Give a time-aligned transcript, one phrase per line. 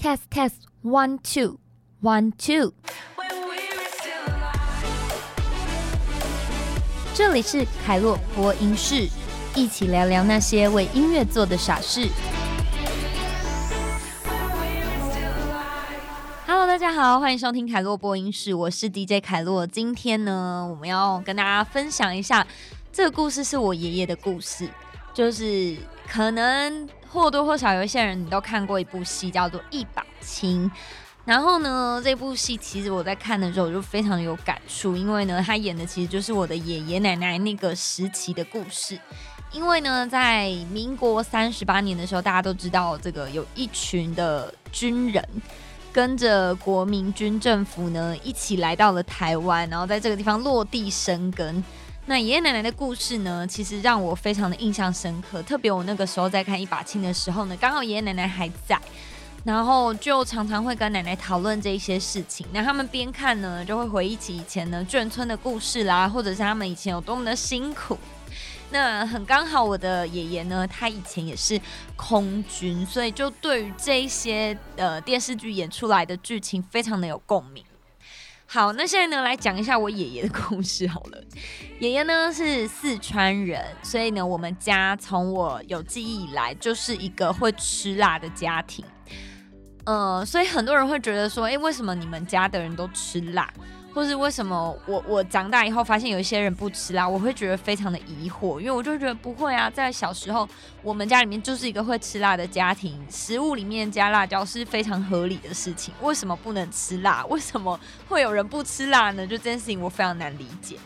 [0.00, 1.58] Test test one two
[2.00, 2.72] one two。
[7.12, 9.06] 这里是凯洛播音室，
[9.54, 12.08] 一起聊聊那些为音乐做的傻事。
[16.46, 19.66] Hello，大家好，欢迎收听凯洛播音室，我是 DJ 凯洛。
[19.66, 22.46] 今天呢，我们要跟大家分享一下
[22.90, 24.66] 这个故事，是我爷爷的故事，
[25.12, 25.76] 就是
[26.08, 26.88] 可能。
[27.12, 30.70] 或多或少有一些人，你都看过一部戏，叫做《一把青》。
[31.24, 38.98] 然后呢，这部戏其实我在看的时候我就非常有感触，因为呢，他演的其实就是我的爷爷奶奶那个时期的故事。
[39.52, 45.22] 因为呢，在民国三十八年的时候，大家都知道这个有一群的军人
[45.92, 51.62] 跟着国民军政府呢一起来到了台湾，然后在这个地方落地生根。
[52.06, 55.40] 那爷爷奶奶的故事呢，其实让我非常的印象深刻。
[55.42, 58.76] 特别我那个时候在看《一把青》的时候呢，刚好爷爷奶奶还在，
[59.44, 62.44] 然后就常常会跟奶奶讨论这一些事情。
[62.52, 67.96] 那他们边看呢，就会回忆起以前呢眷村的故事啦，或者是他们以前有多么的辛苦。
[68.72, 71.60] 那很刚好，我的爷爷呢，他以前也是
[71.94, 77.64] 空军，所以就对于这一些呃电视剧演出来的剧情，非常的有共鸣。
[78.52, 81.22] 好，那现在呢，来讲一下我爷爷的故事好了。
[81.78, 88.84] 爷爷呢是四川人，所以呢，我们家从我有记忆以来就是一个会吃辣的家庭。
[89.84, 93.48] 呃，所以很多人会觉得说，哎，为什么你们家的人都吃辣？
[93.92, 100.48] 或是为什么我我长大以后发现有一些人不吃辣，我会觉得非常的疑惑，因为我就觉得不会啊，在小时候
[100.82, 107.26] 我们家里面就是一个会吃辣的家庭，食物里面加辣椒是非常合理的事情，为什么不能吃辣？
[107.26, 109.26] 为什么会有人不吃辣呢？
[109.26, 110.76] 就这件事情我非常难理解。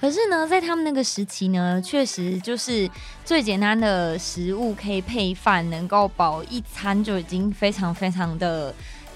[0.00, 2.90] 可是呢，在他们那个时期呢，确实就是
[3.24, 8.74] 最简单的食物可以配饭，能够饱一餐就已经非常非常的。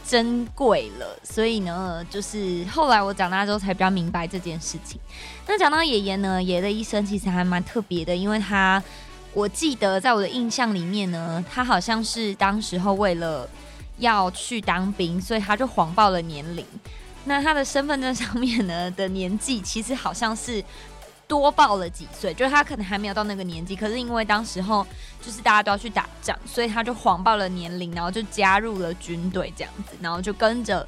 [0.08, 5.00] 珍贵了，所以呢，就是后来我长大之后才比较明白这件事情。
[5.46, 8.82] 那讲到爷爷呢，爷爷的一生其实还蛮特别的，因为他，
[9.34, 13.48] 我记得在我的印象里面呢，他好像是当时候为了
[13.98, 16.64] 要去当兵，所以他就谎报了年龄。
[17.24, 20.64] 那他的身份证上面呢的年纪，其实好像是。
[21.28, 24.86] 多报了几岁，就是他可能还没有到那个年纪，可是因为当时候
[25.20, 30.86] 就是大家都要去打仗，所以他就谎报了年龄，然后就加入了军队这样子，然后就跟着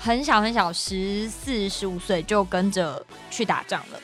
[0.00, 4.00] 很小很小，十四十五岁就跟着去打仗了。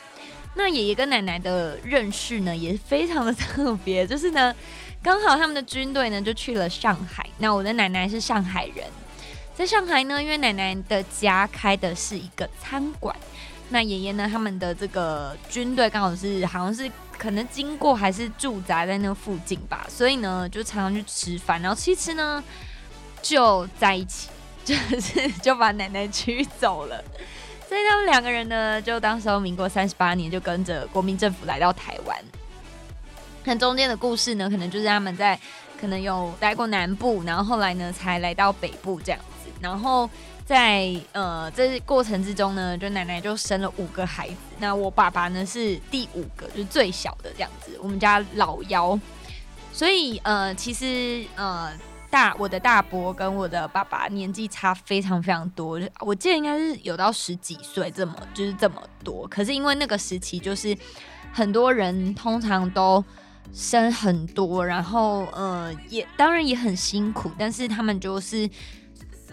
[0.55, 4.55] 那爷爷跟奶奶的认识呢，也非常的特别，就是呢，
[5.03, 8.85] 刚好他们的军队呢就去了上海，那我的奶奶是上海人，
[9.55, 13.17] 在上海呢，因为奶奶的家开的是一个餐馆。
[13.73, 14.29] 那爷爷呢？
[14.31, 16.89] 他们的这个军队刚好是，好像是
[17.19, 22.45] 可能经过还是驻扎在那附近吧，所以呢，就常常去吃饭，然后其实呢
[23.23, 24.29] 就在一起，
[24.63, 27.03] 就是就把奶奶娶走了。
[27.67, 32.17] 所以他们两个人呢，就当时候民国三十八年就跟着国民政府来到台湾。
[33.45, 35.39] 那中间的故事呢，可能就是他们在
[35.81, 39.19] 可能有待过南部，然后后来呢才来到北部这样，
[39.63, 40.11] 然后。
[40.45, 47.79] 在呃，这过程之中呢，就奶奶就生了五个孩子，那我爸爸呢是第五个，就是最小的这样子。
[47.81, 48.99] 我们家老幺，
[49.73, 51.73] 所以呃，其实呃，
[52.11, 59.27] 大我的大伯跟我的爸爸年纪差非常非常多，我记得应该是有到十几岁这么就是这么多。
[59.29, 60.77] 可是因为那个时期就是
[61.33, 63.03] 很多人通常都
[63.55, 68.51] 生很多，然后呃，也当然也很辛苦，但是他们就是。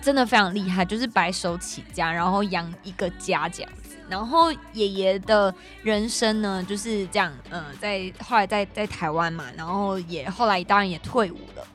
[0.01, 3.95] 真的非常厉害，就是白手起家，然后养一个家这样子。
[4.07, 11.67] 然后爷爷的人生呢，就是这样，呃，在后来在在台湾嘛，然后也后来当然也退伍了。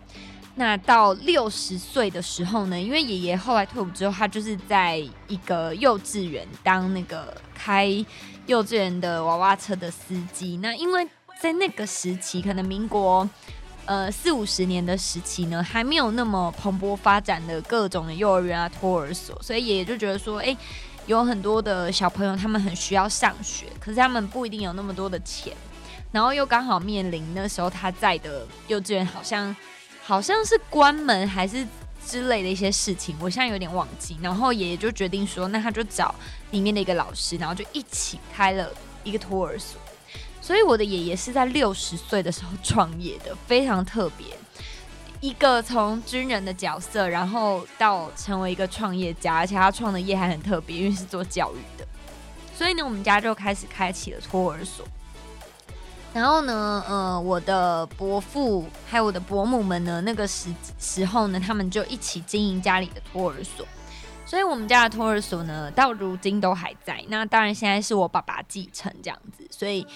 [0.57, 4.97] 那到六十岁的时候呢，因为爷爷后来退伍之后，他就是在
[5.29, 7.87] 一个幼稚园当那个开
[8.47, 10.57] 幼稚园的娃娃车的司机。
[10.57, 11.07] 那因为
[11.41, 13.29] 在那个时期，可能民国。
[13.87, 20.57] 呃，四五十年的时期呢，还没有那么蓬勃发展的各种的幼儿园啊、托儿所，所以爷爷就觉得说，哎，
[21.07, 25.53] 有很多的小朋友他们很需要上学，可是他们不一定有那么多的钱，
[26.11, 29.55] 然后又刚好面临那时候他在的幼稚园好像
[30.03, 31.67] 好像是关门还是
[32.07, 34.17] 之类的一些事情，我现在有点忘记。
[34.23, 36.15] 然后爷爷就决定说，那他就找
[36.53, 38.71] 里面的一个老师，然后就一起开了
[39.03, 39.79] 一个托儿所。
[40.45, 44.27] 所以我的爷爷是在六十岁的时候创业的，非常特别。
[45.23, 51.89] 一个从军人的角色，然后到成为一个创业家，而且他创的业还很特别，因为是做教育的。
[52.55, 54.87] 所以呢，我们家就开始开启了托儿所。
[56.13, 63.67] 然后呢，呃，我的伯父还有我的伯母们呢，那个时时候呢，他们就一起经营家里的托儿所，
[64.27, 67.03] 所以我们家的托儿所呢，到如今都还在。
[67.09, 69.87] 那当然，现在是我爸爸继承这样子，所以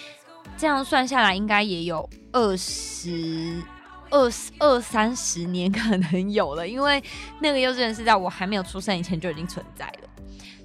[0.57, 3.63] 这样算下来，应该也有二十
[4.11, 7.03] 二二三十年可能有了，因为
[7.41, 10.09] 那个幼稚园是在我还没有出生以前就已经存在了，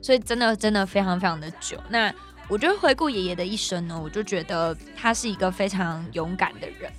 [0.02, 1.78] 所以真的真的非常非常的久。
[1.90, 2.14] 那
[2.48, 6.92] 我觉得回顾爷爷的一生呢，我就觉得他是一个非常勇敢的人。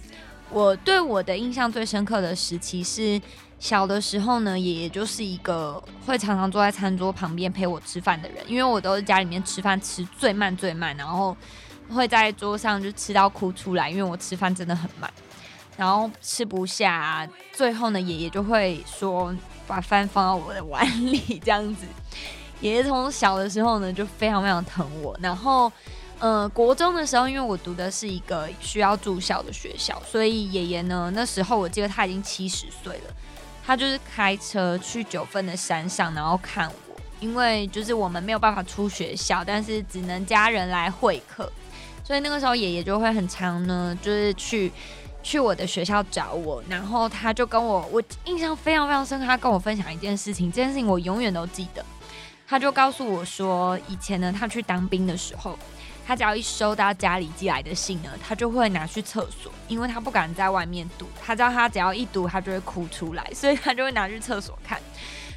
[0.50, 3.20] 我对我的印象最深刻的时期是
[3.58, 11.36] 小的时候呢，爷爷就是一个会常常坐在餐桌旁边陪我吃饭的人，因为我都是家里面吃饭吃最慢最慢，然后
[11.90, 15.10] 会在桌上就吃到哭出来，因为我吃饭真的很慢，
[15.76, 19.34] 然后吃不下，最后呢，爷爷就会说
[19.66, 21.86] 把饭放到我的碗里这样子。
[22.60, 25.14] 爷爷从小的时候呢，就非常非常疼我。
[25.20, 25.70] 然后，
[26.18, 33.14] 呃，国中的时候，因为我读的是一个需要住校的学校，所以爷爷呢，那时候我记得他已经七十岁了。
[33.66, 41.50] 他就是开车去九份的山上，然后看我，因为就是我们没有办法出学校，但是只能家人来会客，
[42.04, 44.70] 所以那个时候爷爷就会很常呢，就是去
[45.22, 46.62] 去我的学校找我。
[46.68, 51.84] 然后他就跟我，我印象非常非常深刻，他跟我分享一件事情，这件事情我永远都记得。
[52.46, 55.58] 他就告诉我说，以前呢，他去当兵的时候，
[56.06, 64.78] 他只要一收到家里寄来的信呢，他就会拿去厕所，因为他不敢在外面读，他知道他只要一读，他就会哭出来，所以他就会拿去厕所看。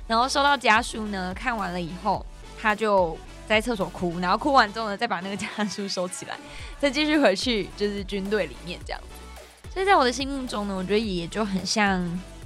[0.06, 2.26] 然后收到家书呢，看完了以后，
[2.60, 3.18] 他就
[3.48, 6.38] 在厕所哭，然后哭完之后呢，再把那个家书收起来，
[6.80, 9.72] 再继续回去就是军队里面这样子。
[9.74, 12.04] 所以在我的心目中呢，我觉得爷爷就很像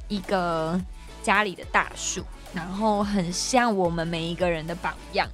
[0.07, 0.79] 一个
[1.23, 2.23] 家里的大树。
[2.53, 5.25] 然后很像我们每一个人的榜样，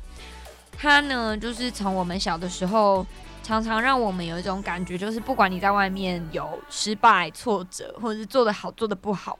[0.77, 3.03] 他呢，就是从我们小的时候，
[3.41, 9.39] 常常让我们有一种感觉，就是不管你在外面有失败、挫折，或者是做的好、做的不好，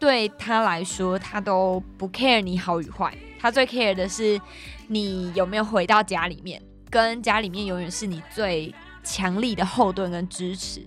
[0.00, 3.16] 对他来说，他都不 care 你好与坏，
[3.46, 4.40] 他最 care 的是
[4.88, 6.60] 你有没有回到家里面，
[6.90, 10.84] 跟家里面永远是你最强力的后盾跟支持。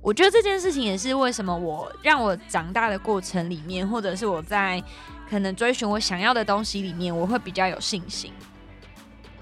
[0.00, 4.82] 我觉得这件事情也是为什么我让我长大的过程里面，或者是我在。
[5.30, 8.32] 可能追寻我想要的东西里面，我会比较有信心，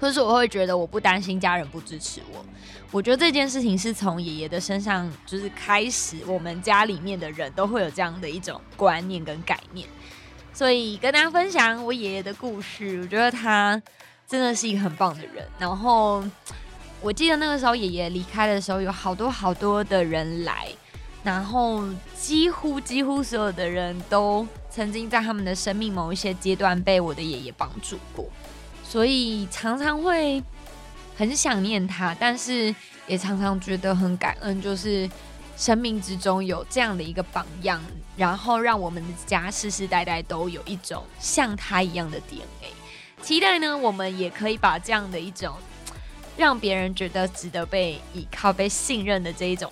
[0.01, 2.45] 或是我会觉得我不担心家人不支持我。
[2.91, 9.87] 我觉得这件事情是从爷爷的身上就是开始，我们家里面的人都会有这样的一种观念跟概念。
[10.57, 13.79] 所以跟大家分享我爷爷的故事，我觉得他
[14.27, 15.47] 真的是一个很棒的人。
[15.59, 16.23] 然后
[16.99, 20.67] 我记得那个时候爷爷离开的时候，有好多好多的人来。
[21.23, 21.83] 然后
[22.15, 28.25] 几乎几乎所有的人都曾经在他们的生命某一些阶段被我的爷爷帮助过，
[28.83, 30.41] 所以常常会
[31.15, 32.73] 很想念他，但是
[33.05, 35.07] 也常常觉得很感恩，就是
[35.55, 37.79] 生命之中有这样的一个榜样，
[38.17, 42.73] 然后让我们的家世世代代都有一种像他一样的 DNA。
[43.21, 45.55] 期待呢，我们也可以把这样的一种
[46.35, 49.71] 让别人觉得值得被依靠、被信任的这一种。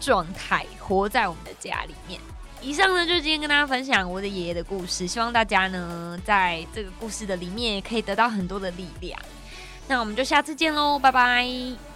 [0.00, 2.20] 状态活在我们的家里面。
[2.60, 5.06] 以上呢，就是今天跟大家分享我的爷爷的故事。
[5.06, 9.18] 希望大家呢，在这个故事的里面也可以得到很多的力量。
[9.88, 11.93] 那我们就下次见喽，拜拜。